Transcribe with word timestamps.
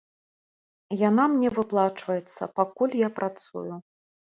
Яна 1.09 1.23
мне 1.33 1.51
выплачваецца, 1.59 2.51
пакуль 2.59 2.99
я 3.07 3.13
працую. 3.21 3.71